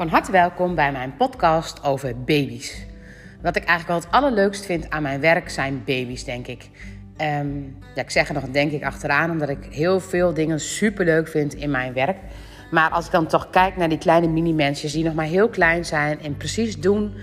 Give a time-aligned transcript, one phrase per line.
[0.00, 2.84] Van harte welkom bij mijn podcast over baby's.
[3.42, 6.70] Wat ik eigenlijk wel het allerleukst vind aan mijn werk zijn baby's, denk ik.
[7.16, 7.58] Ehm,
[7.94, 11.28] ja, ik zeg er nog denk ik achteraan, omdat ik heel veel dingen super leuk
[11.28, 12.16] vind in mijn werk.
[12.70, 15.84] Maar als ik dan toch kijk naar die kleine mini-mensjes die nog maar heel klein
[15.84, 17.14] zijn en precies doen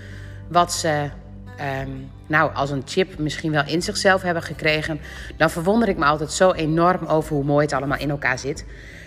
[0.48, 1.10] wat ze,
[1.56, 1.90] ehm,
[2.26, 5.00] nou, als een chip misschien wel in zichzelf hebben gekregen,
[5.36, 8.64] dan verwonder ik me altijd zo enorm over hoe mooi het allemaal in elkaar zit.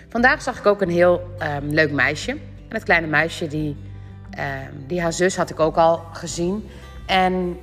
[0.08, 2.36] Vandaag zag ik ook een heel ehm, leuk meisje.
[2.72, 3.76] En het kleine meisje, die,
[4.86, 6.68] die haar zus had ik ook al gezien.
[7.06, 7.58] En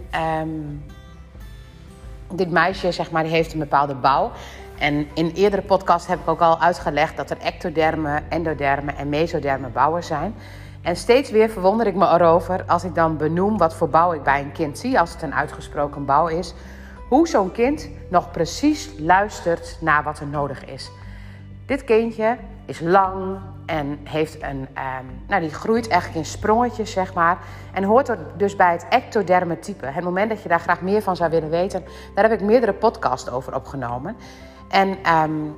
[2.34, 4.32] dit meisje, zeg maar, die heeft een bepaalde bouw.
[4.80, 9.72] En in eerdere podcasts heb ik ook al uitgelegd dat er ectodermen, endodermen en mesodermen
[9.72, 10.36] bouwen zijn.
[10.82, 14.24] En steeds weer verwonder ik me erover als ik dan benoem wat voor bouw ik
[14.24, 16.54] bij een kind zie, als het een uitgesproken bouw is,
[17.08, 20.90] hoe zo'n kind nog precies luistert naar wat er nodig is.
[21.70, 27.14] Dit kindje is lang en heeft een, um, nou, die groeit eigenlijk in sprongetjes, zeg
[27.14, 27.38] maar.
[27.74, 29.86] En hoort er dus bij het ectoderme type.
[29.86, 31.84] Het moment dat je daar graag meer van zou willen weten,
[32.16, 34.16] daar heb ik meerdere podcasts over opgenomen.
[34.70, 35.56] En, um,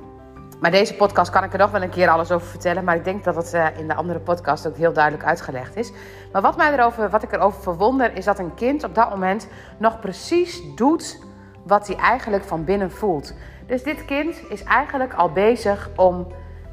[0.60, 2.84] maar deze podcast kan ik er nog wel een keer alles over vertellen.
[2.84, 5.92] Maar ik denk dat het uh, in de andere podcast ook heel duidelijk uitgelegd is.
[6.32, 9.48] Maar wat, mij erover, wat ik erover verwonder, is dat een kind op dat moment
[9.78, 11.22] nog precies doet
[11.62, 13.34] wat hij eigenlijk van binnen voelt.
[13.66, 16.26] Dus dit kind is eigenlijk al bezig om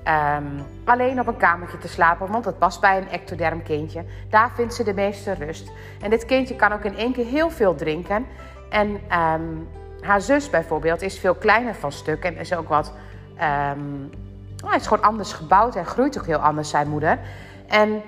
[0.08, 4.04] um, alleen op een kamertje te slapen, want dat past bij een ectoderm kindje.
[4.30, 5.72] Daar vindt ze de meeste rust.
[6.02, 8.26] En dit kindje kan ook in één keer heel veel drinken.
[8.70, 9.67] En um,
[10.02, 12.94] haar zus bijvoorbeeld is veel kleiner van stuk en is ook wat.
[13.73, 14.10] Um,
[14.66, 17.20] oh, is gewoon anders gebouwd en groeit ook heel anders, zijn moeder.
[17.67, 18.02] En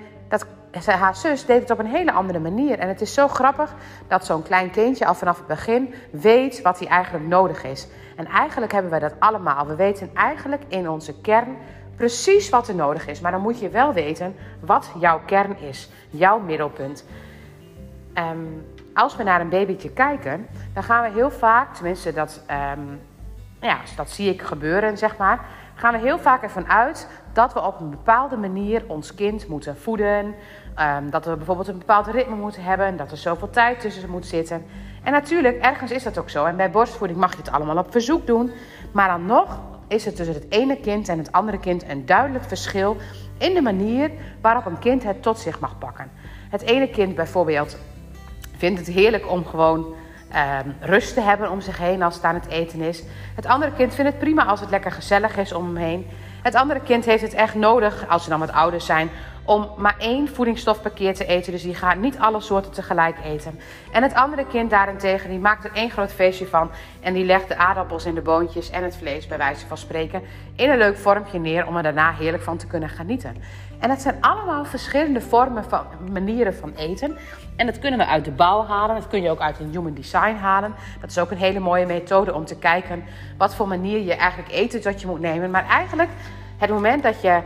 [0.80, 2.78] haar zus deed het op een hele andere manier.
[2.78, 3.74] En het is zo grappig
[4.08, 7.86] dat zo'n klein kindje al vanaf het begin weet wat hij eigenlijk nodig is.
[8.16, 9.66] En eigenlijk hebben wij dat allemaal.
[9.66, 11.56] We weten eigenlijk in onze kern
[11.96, 13.20] precies wat er nodig is.
[13.20, 17.04] Maar dan moet je wel weten wat jouw kern is, jouw middelpunt.
[18.14, 22.40] Um, als we naar een babytje kijken, dan gaan we heel vaak, tenminste dat,
[22.76, 23.00] um,
[23.60, 25.44] ja, dat zie ik gebeuren, zeg maar,
[25.74, 29.76] gaan we heel vaak ervan uit dat we op een bepaalde manier ons kind moeten
[29.76, 30.34] voeden.
[30.80, 34.26] Um, dat we bijvoorbeeld een bepaald ritme moeten hebben, dat er zoveel tijd tussen moet
[34.26, 34.64] zitten.
[35.02, 36.44] En natuurlijk, ergens is dat ook zo.
[36.44, 38.50] En bij borstvoeding mag je het allemaal op verzoek doen.
[38.92, 42.44] Maar dan nog is er tussen het ene kind en het andere kind een duidelijk
[42.44, 42.96] verschil
[43.38, 44.10] in de manier
[44.40, 46.10] waarop een kind het tot zich mag pakken.
[46.50, 47.78] Het ene kind bijvoorbeeld
[48.56, 49.94] vindt het heerlijk om gewoon
[50.64, 53.02] um, rust te hebben om zich heen als het aan het eten is.
[53.34, 56.06] Het andere kind vindt het prima als het lekker gezellig is om hem heen.
[56.42, 59.10] Het andere kind heeft het echt nodig, als ze dan wat ouder zijn,
[59.44, 61.52] om maar één voedingsstof per keer te eten.
[61.52, 63.60] Dus die gaat niet alle soorten tegelijk eten.
[63.92, 66.70] En het andere kind daarentegen, die maakt er één groot feestje van.
[67.00, 70.22] En die legt de aardappels en de boontjes en het vlees, bij wijze van spreken,
[70.56, 73.36] in een leuk vormpje neer om er daarna heerlijk van te kunnen genieten.
[73.78, 77.16] En het zijn allemaal verschillende vormen van manieren van eten.
[77.56, 78.96] En dat kunnen we uit de bouw halen.
[78.96, 80.74] Dat kun je ook uit een human design halen.
[81.00, 83.04] Dat is ook een hele mooie methode om te kijken
[83.38, 85.50] wat voor manier je eigenlijk eten dat je moet nemen.
[85.50, 86.10] Maar eigenlijk
[86.58, 87.40] het moment dat je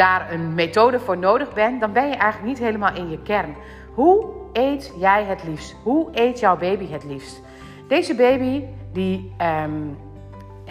[0.00, 3.56] daar een methode voor nodig bent, dan ben je eigenlijk niet helemaal in je kern.
[3.94, 5.76] Hoe eet jij het liefst?
[5.82, 7.42] Hoe eet jouw baby het liefst?
[7.88, 9.34] Deze baby die
[9.64, 9.98] um,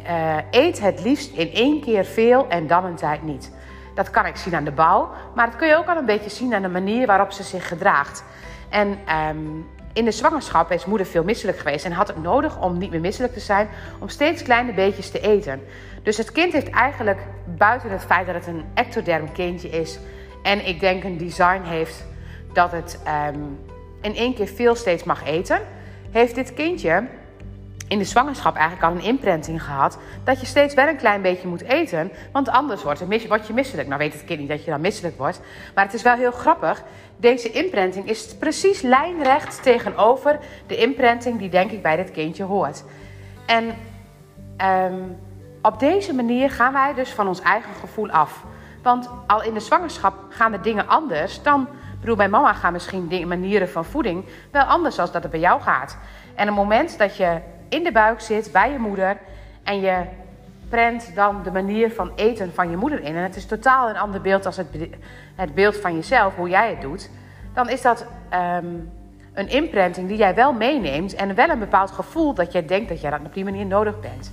[0.08, 3.56] uh, eet het liefst in één keer veel en dan een tijd niet.
[3.96, 6.30] Dat kan ik zien aan de bouw, maar dat kun je ook al een beetje
[6.30, 8.24] zien aan de manier waarop ze zich gedraagt.
[8.70, 12.78] En um, in de zwangerschap is moeder veel misselijk geweest en had het nodig om
[12.78, 13.68] niet meer misselijk te zijn,
[14.00, 15.62] om steeds kleine beetjes te eten.
[16.04, 17.20] Dus het kind heeft eigenlijk,
[17.58, 20.00] buiten het feit dat het een ectoderm kindje is
[20.44, 22.06] en ik denk een design heeft
[22.54, 23.00] dat het
[23.34, 23.60] um,
[24.02, 25.62] in één keer veel steeds mag eten,
[26.12, 27.08] heeft dit kindje
[27.90, 29.98] in de zwangerschap eigenlijk al een imprinting gehad.
[30.24, 32.12] Dat je steeds wel een klein beetje moet eten.
[32.32, 33.88] Want anders wordt, het, word je misselijk.
[33.88, 35.42] Nou weet het kind niet dat je dan misselijk wordt.
[35.76, 36.84] Maar het is wel heel grappig.
[37.18, 42.84] Deze imprinting is precies lijnrecht tegenover de imprinting die denk ik bij dit kindje hoort.
[43.46, 43.76] En
[44.92, 45.18] um,
[45.62, 48.44] op deze manier gaan wij dus van ons eigen gevoel af.
[48.84, 51.62] Want al in de zwangerschap gaan de dingen anders dan...
[51.94, 55.40] Ik bedoel, bij mama gaan misschien manieren van voeding wel anders dan dat het bij
[55.40, 55.98] jou gaat.
[56.36, 59.18] En het moment dat je in de buik zit bij je moeder
[59.64, 60.04] en je
[60.70, 63.16] prent dan de manier van eten van je moeder in.
[63.16, 64.68] En het is totaal een ander beeld als het,
[65.36, 67.10] het beeld van jezelf, hoe jij het doet.
[67.54, 68.92] Dan is dat um,
[69.34, 73.02] een imprinting die jij wel meeneemt en wel een bepaald gevoel dat jij denkt dat
[73.02, 74.32] jij dat op die manier nodig bent.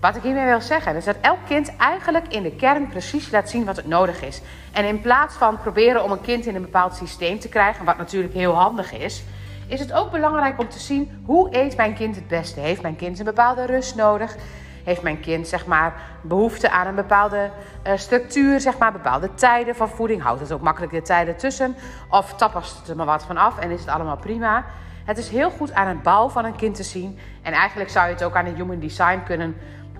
[0.00, 3.50] Wat ik hiermee wil zeggen is dat elk kind eigenlijk in de kern precies laat
[3.50, 4.42] zien wat het nodig is.
[4.72, 7.96] En in plaats van proberen om een kind in een bepaald systeem te krijgen, wat
[7.96, 9.24] natuurlijk heel handig is,
[9.66, 12.60] is het ook belangrijk om te zien hoe eet mijn kind het beste.
[12.60, 14.36] Heeft mijn kind een bepaalde rust nodig?
[14.84, 17.50] Heeft mijn kind zeg maar behoefte aan een bepaalde
[17.86, 20.22] uh, structuur, zeg maar bepaalde tijden van voeding?
[20.22, 21.76] Houdt het ook makkelijk de tijden tussen?
[22.10, 24.64] Of tappast het er maar wat van af en is het allemaal prima?
[25.04, 27.18] Het is heel goed aan het bouw van een kind te zien.
[27.42, 29.56] En eigenlijk zou je het ook aan het human design kunnen,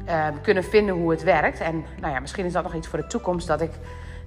[0.09, 1.61] uh, kunnen vinden hoe het werkt.
[1.61, 3.71] En nou ja, misschien is dat nog iets voor de toekomst dat ik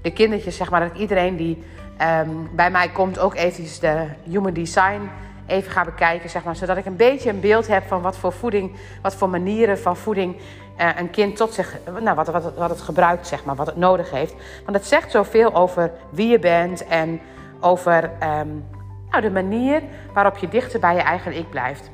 [0.01, 1.63] de kindertjes, zeg maar, dat iedereen die
[2.01, 5.09] um, bij mij komt ook eventjes de human design
[5.49, 8.33] even ga bekijken, zeg maar, zodat ik een beetje een beeld heb van wat voor
[8.33, 10.35] voeding, wat voor manieren van voeding
[10.79, 13.77] uh, een kind tot zich, nou, wat, wat, wat het gebruikt, zeg maar, wat het
[13.77, 14.33] nodig heeft.
[14.65, 17.21] Want het zegt zoveel over wie je bent en
[17.59, 18.65] over um,
[19.09, 19.81] nou, de manier
[20.13, 21.89] waarop je dichter bij je eigen ik blijft.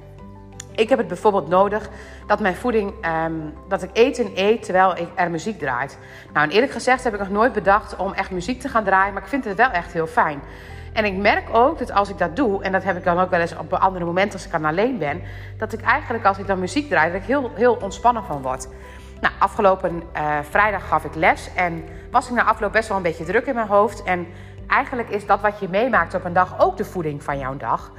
[0.75, 1.89] Ik heb het bijvoorbeeld nodig
[2.27, 2.93] dat mijn voeding,
[3.25, 5.97] um, dat ik eten eet terwijl ik er muziek draait.
[6.33, 9.13] Nou, en eerlijk gezegd heb ik nog nooit bedacht om echt muziek te gaan draaien,
[9.13, 10.41] maar ik vind het wel echt heel fijn.
[10.95, 13.29] En ik merk ook dat als ik dat doe, en dat heb ik dan ook
[13.29, 15.21] wel eens op andere momenten als ik dan alleen ben,
[15.57, 18.67] dat ik eigenlijk als ik dan muziek draai, dat ik heel, heel ontspannen van word.
[19.21, 23.03] Nou, afgelopen uh, vrijdag gaf ik les en was ik na afloop best wel een
[23.03, 24.03] beetje druk in mijn hoofd.
[24.03, 24.27] En
[24.67, 27.91] eigenlijk is dat wat je meemaakt op een dag ook de voeding van jouw dag.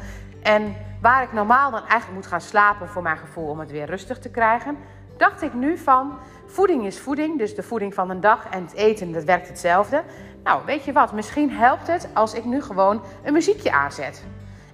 [0.43, 3.87] En waar ik normaal dan eigenlijk moet gaan slapen voor mijn gevoel om het weer
[3.87, 4.77] rustig te krijgen,
[5.17, 8.75] dacht ik nu van voeding is voeding, dus de voeding van een dag en het
[8.75, 10.03] eten, dat werkt hetzelfde.
[10.47, 14.25] Nou, weet je wat, misschien helpt het als ik nu gewoon een muziekje aanzet.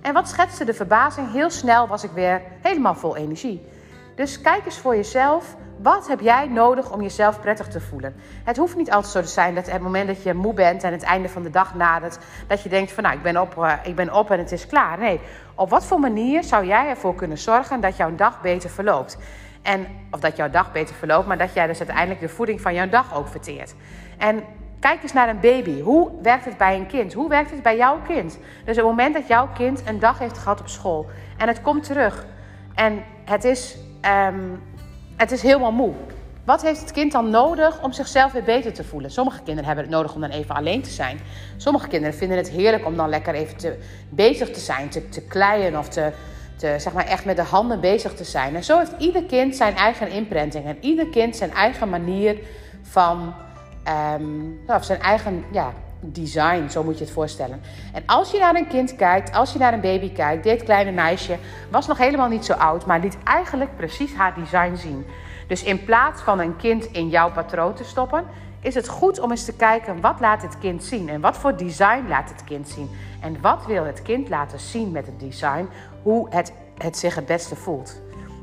[0.00, 1.32] En wat schetste de verbazing?
[1.32, 3.66] Heel snel was ik weer helemaal vol energie.
[4.14, 5.56] Dus kijk eens voor jezelf.
[5.82, 8.14] Wat heb jij nodig om jezelf prettig te voelen?
[8.44, 10.92] Het hoeft niet altijd zo te zijn dat het moment dat je moe bent en
[10.92, 13.72] het einde van de dag nadert, dat je denkt van nou, ik ben op, uh,
[13.82, 14.98] ik ben op en het is klaar.
[14.98, 15.20] Nee,
[15.54, 19.18] op wat voor manier zou jij ervoor kunnen zorgen dat jouw dag beter verloopt?
[19.62, 22.74] En, of dat jouw dag beter verloopt, maar dat jij dus uiteindelijk de voeding van
[22.74, 23.74] jouw dag ook verteert.
[24.18, 24.44] En
[24.82, 25.80] Kijk eens naar een baby.
[25.80, 27.12] Hoe werkt het bij een kind?
[27.12, 28.38] Hoe werkt het bij jouw kind?
[28.64, 31.06] Dus het moment dat jouw kind een dag heeft gehad op school
[31.38, 32.26] en het komt terug
[32.74, 33.76] en het is,
[34.26, 34.62] um,
[35.16, 35.92] het is helemaal moe.
[36.44, 39.10] Wat heeft het kind dan nodig om zichzelf weer beter te voelen?
[39.10, 41.20] Sommige kinderen hebben het nodig om dan even alleen te zijn.
[41.56, 43.78] Sommige kinderen vinden het heerlijk om dan lekker even te,
[44.08, 46.12] bezig te zijn, te, te kleien of te,
[46.56, 48.54] te, zeg maar echt met de handen bezig te zijn.
[48.56, 52.38] En zo heeft ieder kind zijn eigen imprinting en ieder kind zijn eigen manier
[52.82, 53.34] van
[53.88, 57.60] um, of zijn eigen ja, design, zo moet je het voorstellen.
[57.92, 60.90] En als je naar een kind kijkt, als je naar een baby kijkt, dit kleine
[60.90, 61.36] meisje
[61.70, 65.06] was nog helemaal niet zo oud, maar liet eigenlijk precies haar design zien.
[65.46, 68.24] Dus in plaats van een kind in jouw patroon te stoppen,
[68.60, 71.56] is het goed om eens te kijken wat laat het kind zien en wat voor
[71.56, 72.90] design laat het kind zien.
[73.20, 75.68] En wat wil het kind laten zien met het design,
[76.02, 78.00] hoe het, het zich het beste voelt.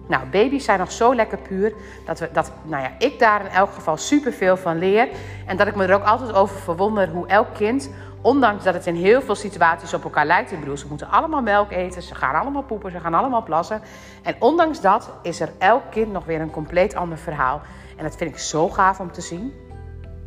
[0.09, 1.73] Nou, baby's zijn nog zo lekker puur
[2.05, 5.07] dat, we, dat nou ja, ik daar in elk geval superveel van leer.
[5.45, 7.89] En dat ik me er ook altijd over verwonder hoe elk kind,
[8.21, 10.51] ondanks dat het in heel veel situaties op elkaar lijkt.
[10.51, 13.81] Ik bedoel, ze moeten allemaal melk eten, ze gaan allemaal poepen, ze gaan allemaal plassen.
[14.23, 17.61] En ondanks dat is er elk kind nog weer een compleet ander verhaal.
[17.97, 19.53] En dat vind ik zo gaaf om te zien.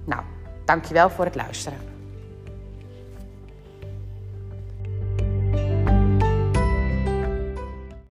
[0.05, 0.23] Nou,
[0.65, 1.92] dankjewel voor het luisteren.